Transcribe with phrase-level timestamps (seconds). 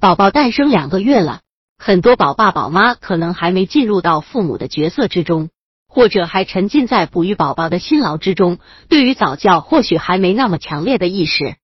[0.00, 1.42] 宝宝诞生两个月了，
[1.76, 5.50] 很多宝爸宝妈可能还没进入到父母的角色之中，
[5.88, 11.56] 或者还沉浸在哺育宝宝的辛劳之中，对于早教或许还没那么强烈的意识。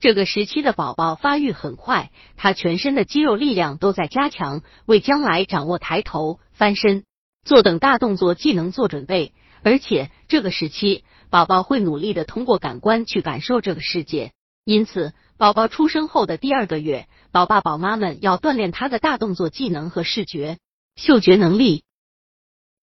[0.00, 7.04] 这个时期的宝宝发育很快，他全身的肌肉力量都在加强，为将来掌握抬头、翻身、
[7.44, 9.32] 坐等大动作技能做准备。
[9.62, 14.32] 而且这个时期，宝宝会努力的通过感官去感受这个世界。
[14.64, 15.12] 因此，
[15.42, 20.58] 宝宝出生后的第二个月，宝爸宝妈们要锻炼他的大动作技能和视觉、
[20.94, 21.82] 嗅觉能力。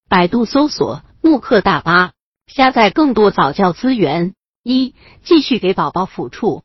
[0.10, 2.12] 百度搜索慕课大巴，
[2.48, 4.34] 下载更多早教资源。
[4.62, 6.64] 一、继续给宝宝抚触。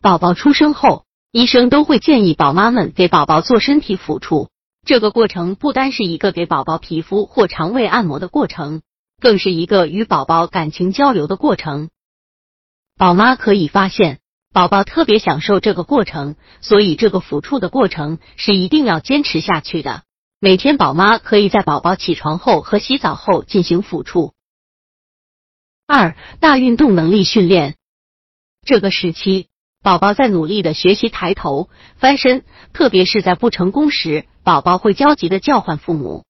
[0.00, 4.48] 宝宝出生后，医生都会建议宝妈们给宝宝做身体抚触。
[4.86, 8.80] 这个过程不单是一个给宝宝皮肤或肠胃按摩的过程，
[9.20, 11.90] 更是一个与宝宝感情交流的过程。
[12.96, 14.20] 宝妈可以发现，
[14.52, 20.02] 宝宝特别享受这个过程，所以这个抚触的过程是一定要坚持下去的。
[20.40, 24.32] 每天，宝妈可以在宝宝起床后和洗澡后进行抚触。
[25.86, 27.76] 二大运动能力训练，
[28.64, 29.46] 这个时期。
[29.82, 36.24] 宝宝在努力的学习抬头、翻身，特别是在不成功时，宝宝会焦急的叫唤父母。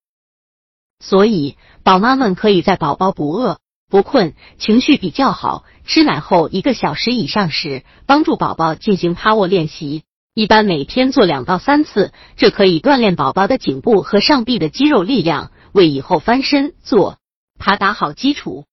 [1.01, 3.60] 所以，宝妈们可以在宝宝不饿、
[3.91, 10.05] 不困、情绪比较好、吃奶后一个小时以上时，帮助宝宝进行趴卧练习。
[10.33, 17.19] 一般每天做两到三次，这可以锻炼宝宝的颈部和上臂的肌肉力量，为以后翻身、坐、
[17.59, 18.65] 爬打好基础。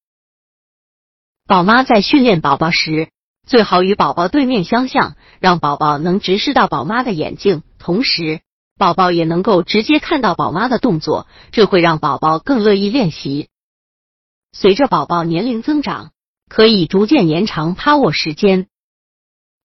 [1.47, 3.09] 宝妈在训练宝宝时。
[3.47, 8.41] 最好与宝宝对面相向，让宝宝能直视到宝妈的眼睛，同时
[8.77, 13.47] 宝宝也能够直接看到宝妈的动作，这会让宝宝更乐意练习。
[14.51, 16.11] 随着宝宝年龄增长，
[16.49, 18.67] 可以逐渐延长趴卧时间。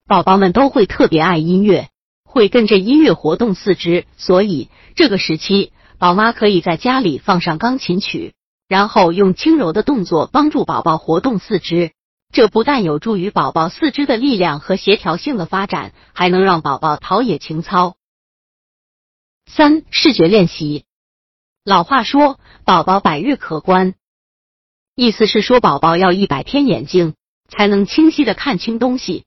[0.06, 1.88] 宝宝们都会特别爱音乐，
[2.24, 8.34] 会跟着音乐活动四肢，所以这个时期宝妈可以在家里放上钢琴曲，
[8.68, 11.92] 然后用轻柔的动作帮助宝宝活动四肢。
[12.32, 17.96] 这不但有助于宝宝四肢的力量和协调性的发展，还能让宝宝陶冶情操。
[19.46, 20.86] 三、视觉练习。
[21.62, 23.94] 老话说，宝宝百日可观，
[24.94, 27.14] 意思是说宝宝要一百天眼睛
[27.48, 29.24] 才能清晰的看清东西，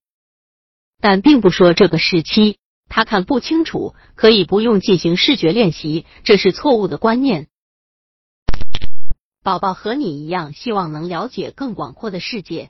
[1.02, 7.48] 但并不说这个时期他看不清楚可以不用进行视觉练习，这是错误的观念。
[9.44, 12.70] 宝宝和你一样，希望能了解更广阔的世界。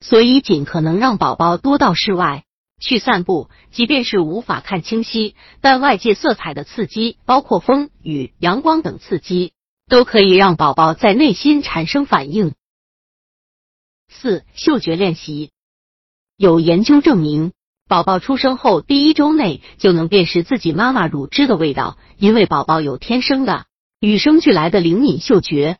[0.00, 2.44] 所以，尽可能让宝宝多到室外
[2.80, 9.52] 去散步，即便是无法看清晰，但外界色彩的刺激，包括风、雨、阳光等刺激，
[9.92, 12.54] 都可以让宝宝在内心产生反应。
[14.08, 15.50] 四、嗅觉练习。
[16.38, 17.52] 有研究证明，
[17.88, 23.66] 宝宝出生后第一周内就能辨识自己妈妈乳汁的味道，因为宝宝有天生的
[24.00, 25.76] 与生俱来的灵敏嗅觉。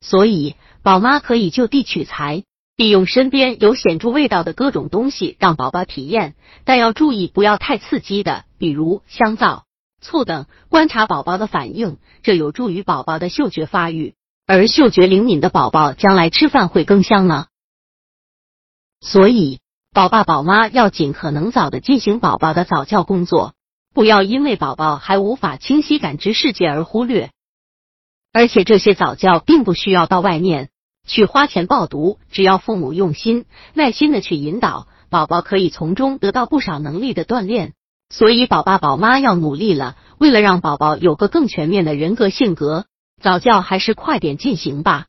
[0.00, 2.42] 所以，宝妈可以就地取材。
[2.74, 9.66] 利用身边有显著味道的各种东西让宝宝体验，但要注意不要太刺激的，比如香皂、
[10.04, 10.46] 醋等。
[10.68, 14.14] 观察宝宝的反应，这有助于宝宝的嗅觉发育。
[14.46, 17.46] 而嗅觉灵敏的宝宝将来吃饭会更香呢。
[19.00, 19.60] 所以，
[19.92, 23.54] 宝爸宝妈要尽可能早的进行宝宝的早教工作，
[23.94, 27.30] 不要因为宝宝还无法清晰感知世界而忽略。
[28.32, 30.68] 而且这些早教并不需要到外面。
[31.06, 33.44] 去花钱报读，只要父母用心、
[33.74, 37.74] 耐心的去引导，宝宝可以从中得到不少能力的锻炼。
[38.10, 39.96] 所以，宝爸宝妈要努力了。
[40.18, 42.86] 为了让宝宝有个更全面的人格性格，
[43.20, 45.06] 早教还是快点进行吧。